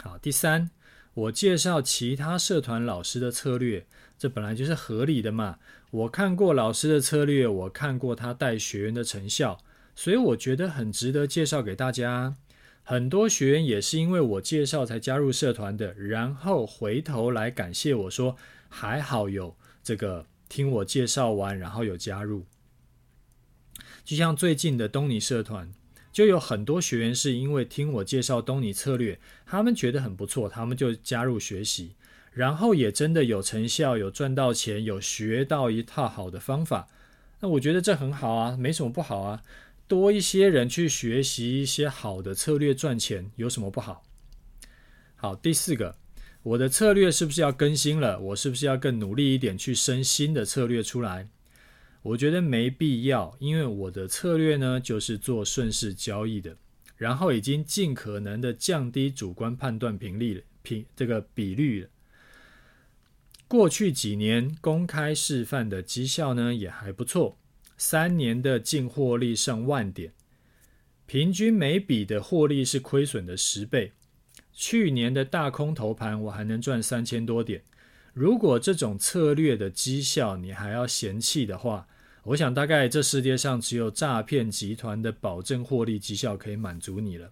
[0.00, 0.70] 好，第三，
[1.12, 3.86] 我介绍其他社团老师的策略，
[4.18, 5.58] 这本来就是合理的嘛。
[5.90, 9.58] 我看过老师的策略，我看过他带学员的成效。
[9.94, 12.36] 所以我觉得很值得介绍给大家。
[12.82, 18.34] 很多学员也是因为我介绍才加入社团的，然后回头来感谢我说
[18.70, 22.46] 还好有这个听我介绍完，然后有加入。
[24.02, 25.70] 就像最近的东尼社团，
[26.12, 31.94] 就有很多学员是因为听我介绍东尼策略，他们觉得很不错，他们就加入学习，
[32.32, 36.88] 然后也真的有成效，有赚到钱，有学到一套好的方法。
[37.40, 39.42] 那我觉得这很好啊，没什么不好啊。
[39.86, 44.04] 多一些人去学习一些好的策略赚钱，有什么不好？
[45.16, 45.96] 好，第四个，
[46.42, 48.20] 我的策略是不是要更新了？
[48.20, 51.28] 我是不是要更努力一点去生新的策略出来？
[52.02, 56.56] 我觉得没必要，因为我的策略呢，就是做顺势交易的，
[56.96, 61.88] 然后已经尽可能的降低主观判断频率了频这个比率了。
[63.46, 67.36] 过去几年公开示范的绩效呢，也还不错，
[67.76, 70.12] 三年的净获利上万点，
[71.04, 73.92] 平均每笔的获利是亏损的十倍。
[74.52, 77.62] 去年的大空头盘，我还能赚三千多点。
[78.12, 81.86] 如果这种策略的绩效你还要嫌弃的话，
[82.24, 87.30] 我想大概这世界上只有诈骗集团的保证获利绩效可以满足你了。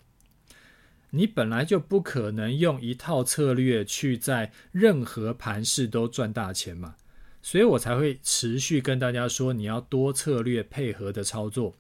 [1.11, 6.97] 你本来就不可能用一套策略去在任何盘势都赚大钱嘛，
[7.43, 11.75] 所以我才会持续跟大家说，你要多策略配合的操作，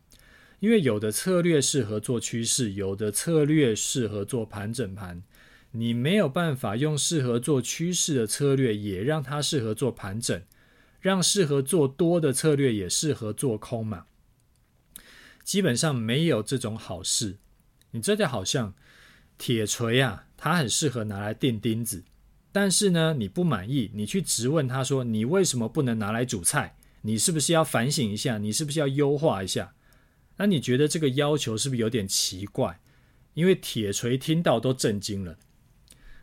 [0.60, 5.22] 因为有的策略适合做趋势，有的策略适合做盘整盘。
[5.72, 10.42] 你没有办法用适合做趋势的策略，也让它适合做盘整，
[11.00, 14.06] 让适合做多的策略也适合做空嘛？
[15.44, 17.36] 基本上没有这种好事。
[17.92, 18.74] 你这就好像
[19.36, 22.04] 铁锤啊，它很适合拿来钉钉子，
[22.52, 26.76] 但是呢，你不满意，你去质问他说：“你为什么不能拿来煮菜？
[27.02, 28.38] 你是不是要反省一下？
[28.38, 29.74] 你是不是要优化一下？”
[30.36, 32.80] 那你觉得这个要求是不是有点奇怪？
[33.34, 35.38] 因为铁锤听到都震惊了。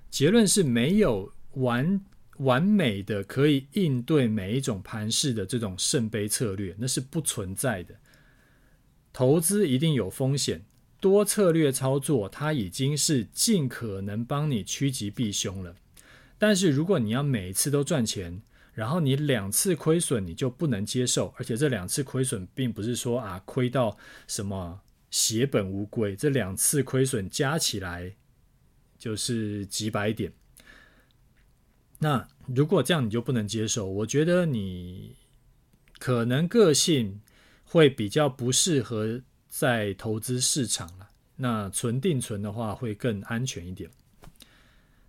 [0.09, 2.01] 结论是没有完
[2.37, 7.95] 完美的可以应对每一种盘势的这种圣杯策略，那是不存在的。
[9.13, 10.65] 投资一定有风险，
[10.99, 15.75] 多策略操作它已经是尽可能帮你趋吉避凶了。
[16.37, 18.41] 但是如果你要每一次都赚钱，
[18.73, 23.97] 然后你两次亏损你就不能接受，而且这两次亏损并不是说啊亏到
[24.27, 28.13] 什么血本无归，这两次亏损加起来。
[29.05, 30.33] 就是几百点，
[31.99, 35.15] 那如果这样你就不能接受，我觉得你
[35.99, 37.21] 可能个性
[37.63, 41.07] 会比较不适合在投资市场了。
[41.35, 43.87] 那存定存的话会更安全一点。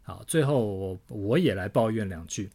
[0.03, 2.51] 好，最后我我也来抱怨两句。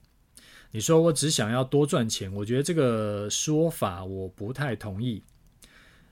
[0.70, 5.24] 你说我只想要多赚钱，我觉得这个说法我不太同意。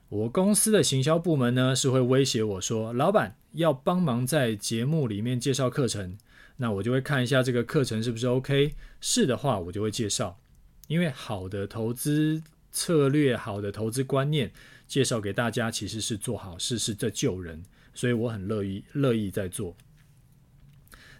[0.09, 6.17] 我公司的行销部门呢，是会威胁我说，老板要帮忙在节目里面介绍课程，
[6.57, 10.39] 那我就会看一下这个课程是不是 OK，是的话我就会介绍，
[10.87, 12.41] 因为好的投资
[12.71, 14.51] 策略、好的投资观念
[14.87, 19.77] 介绍给大家，其实是做好事，是在救人，所以我很乐意乐意在做。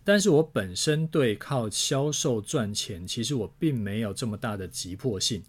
[0.04, 5.44] 但是我本身对靠销售赚钱，其实我并没有这么大的急迫性。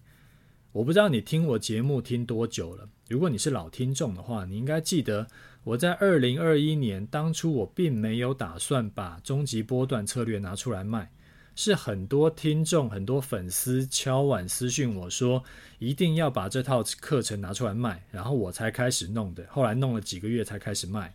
[0.73, 2.89] 我不知道你听我节目听多久了。
[3.09, 5.27] 如果你是老听众的话，你应该记得
[5.64, 11.11] 我在二零二一年当初，我并没有打算把终极波段策略拿出来卖，
[11.57, 15.43] 是很多听众、很多粉丝敲碗私讯我说，
[15.81, 19.45] 一定要把这套课程拿出来卖，然后我才开始弄的。
[19.51, 21.12] 后来弄了几个月才开始卖。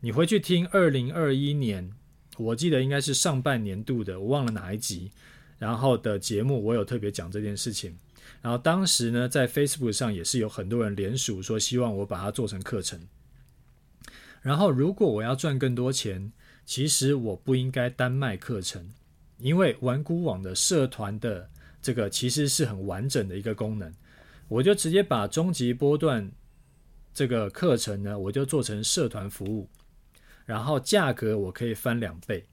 [0.00, 1.90] 你回去听二零二一年，
[2.36, 5.10] 我记得应该是上半年度的，我忘了哪一集，
[5.58, 7.96] 然后的节目我有特别讲这件事情。
[8.40, 13.00] 然后当时呢，在 Facebook 上也是有很多人联署说，希望我把它做成课程。
[14.40, 16.32] 然后，如果我要赚更多钱，
[16.64, 18.88] 其实我不应该单卖课程，
[19.38, 21.50] 因为玩股网的社团的
[21.82, 23.92] 这个其实是很完整的一个功能。
[24.46, 26.30] 我就直接把终极波段
[27.12, 29.68] 这个课程呢，我就做成社团服务，
[30.46, 32.46] 然后价格我可以翻两倍，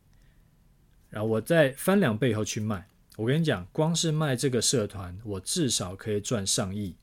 [1.09, 2.88] 然后我再翻两倍以后去卖。
[3.18, 6.95] 我跟你讲，光是卖这个社团，我至少可以赚上亿。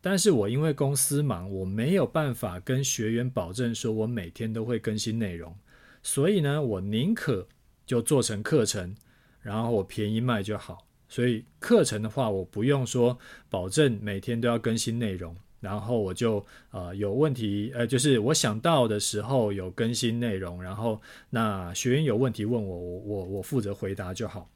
[0.00, 5.54] 但是我因为公司忙，我没有办法跟学员保证说我每天都会更新内容，
[6.02, 7.46] 所以呢，我宁可
[7.86, 8.96] 就做成课程，
[9.40, 10.86] 然后我便宜卖就好。
[11.08, 13.16] 所以课程的话，我不用说
[13.48, 24.50] 保证每天都要更新内容，然后我就呃有问题，呃就是我想到的时候有更新内容，然后那学员有问题问我，我我我负责回答就好。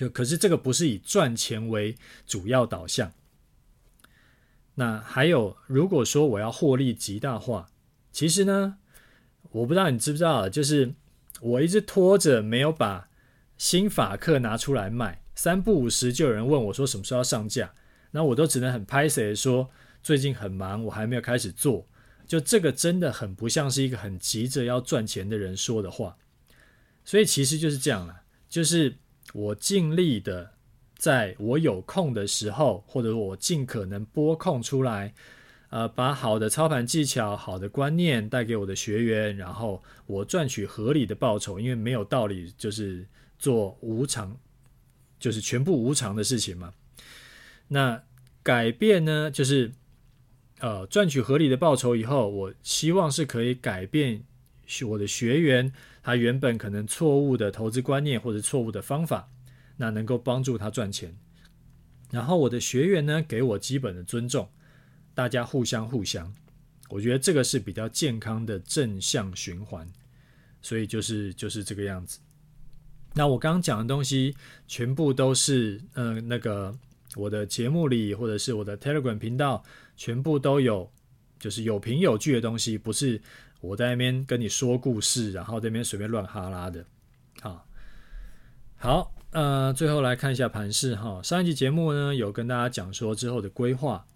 [0.00, 1.94] 就可是这个不是以赚钱为
[2.26, 3.12] 主要导向。
[4.76, 7.68] 那还有，如果说我要获利极大化，
[8.10, 8.78] 其实呢，
[9.50, 10.94] 我不知道你知不知道，就是
[11.42, 13.10] 我一直拖着没有把
[13.58, 17.74] 新法课拿出来卖，三不五时就有人问我说什么时候要上架，
[18.12, 19.68] 那我都只能很拍谢说
[20.02, 21.86] 最近很忙，我还没有开始做。
[22.26, 26.16] 就这个真的很不像是一个很急着要赚钱的人说的话。
[27.04, 28.96] 所以其实就是这样了，就是
[29.32, 30.50] 我尽力的
[30.96, 35.14] 在我有空的时候，或者我尽可能拨空出来。
[35.70, 43.06] 呃，把好的操盘技巧、好的观念带给我的学员，然后我赚取合理的报酬，因为没有道理就是
[43.38, 44.36] 做无偿，
[45.20, 46.74] 就是全部无偿的事情嘛。
[47.68, 48.02] 那
[48.42, 49.70] 改变呢，就是
[50.58, 54.24] 呃赚取合理的报酬以后，我希望是可以改变
[54.88, 55.72] 我的学员
[56.02, 59.28] 他原本可能错误的投资观念或者错误的方法，
[59.76, 61.16] 那能够帮助他赚钱。
[62.10, 64.48] 然后我的学员呢，给我基本的尊重。
[65.12, 66.32] 大家互相互相，
[66.88, 69.86] 我觉得这个是比较健康的正向循环，
[70.62, 72.20] 所以就是就是这个样子。
[73.12, 74.34] 那我刚刚讲的东西
[74.66, 76.74] 全部都是，嗯、呃，那个
[77.16, 79.62] 我的节目里或者是我的 Telegram 频道
[79.96, 80.90] 全部都有，
[81.38, 83.20] 就是有凭有据的东西，不是
[83.60, 86.84] 我在那边跟你说故事，然后这边随便乱哈拉的。
[87.40, 87.66] 好，
[88.76, 91.22] 好，呃，最后来看一下盘势哈。
[91.22, 94.06] 上一集节目呢有跟大家讲说之后的规划。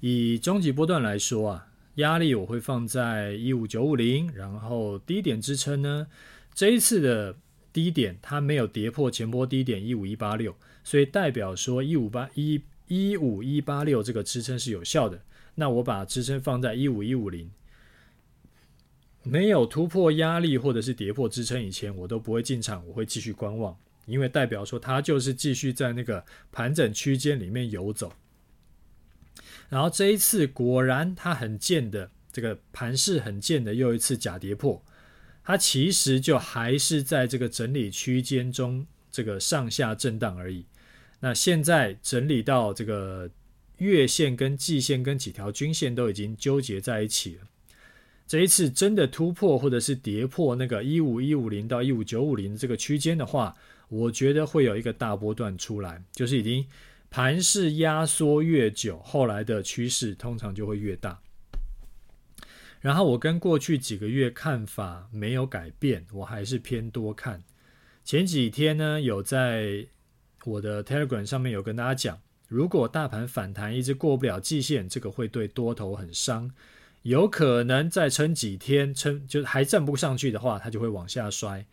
[0.00, 6.06] 以中级波段来说啊，压力我会放在一五九五零，然后低点支撑呢，
[6.54, 7.36] 这一次的
[7.72, 15.20] 低点它没有跌破前波低点一五一八六，所以代表说一五八一一五一八六这个支撑是有效的。
[15.54, 17.50] 那我把支撑放在一五一五零，
[19.22, 28.12] 没有突破压力或者是跌破支撑以前，我都不会进场，我会继续观望，因为代表说它就是继续在那个盘整区间里面游走。
[29.68, 34.84] 然后这一次果然它很贱的，这个盘势很贱的又一次假跌破，
[35.44, 40.66] 它其实就还是在这个整理区间中这个上下震荡而已。
[41.20, 43.30] 那现在整理到这个
[43.78, 47.42] 月线跟季线跟几条均线都已经纠结在一起了。
[48.32, 53.54] 这一次真的突破或者是跌破那个一五一五零到一五九五零这个区间的话，
[53.90, 56.64] 我觉得会有一个大波段出来，就是已经。
[57.10, 61.20] 盘势压缩越久，后来的趋势通常就会越大。
[62.80, 67.42] 然后我跟过去几个月看法没有改变，我还是偏多看。
[68.02, 69.86] 前几天呢，有在
[70.46, 72.18] 我的 Telegram 上面有跟大家讲，
[72.48, 76.50] 如果大盘反弹一直过不了季线，这个会对多头很伤，
[77.02, 81.66] 有可能再撑几天，撑就还站不上去的话，它就会往下摔。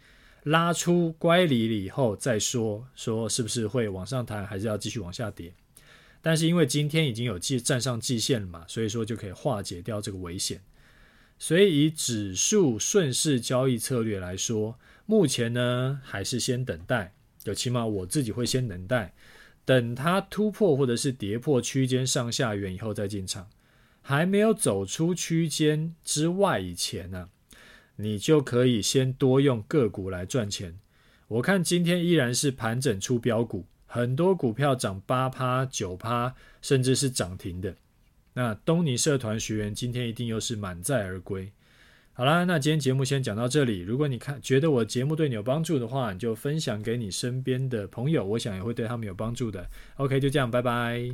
[0.44, 5.54] 拉出乖离了以后再说，说是不是会往上弹，还是要继续往下跌？
[6.22, 10.62] 但是因为今天已经有季站上季线了嘛，所以说就可以化解掉这个危险。
[11.38, 17.14] 所以以指数顺势交易策略来说，目前呢还是先等待，
[17.44, 19.14] 就起码我自己会先等待，
[19.64, 23.48] 等它突破或者是跌破区间上下缘以后再进场。
[24.10, 27.30] 还没有走出区间之外以前呢、啊。
[27.98, 30.80] 你就可以先多用个股来赚钱。
[31.28, 37.76] 我看今天依然是盘整出标股，很多股票涨八趴、九趴，甚至是涨停的。
[38.34, 41.52] 那东尼社团学员今天一定又是满载而归。
[42.14, 43.82] 好啦，那今天节目先讲到这里。
[43.82, 49.70] 如果你看觉得我节目对你有帮助的话，你就分享给你身边的朋友，我想也会对他们有帮助的。
[49.98, 51.00] OK，就这样，拜拜。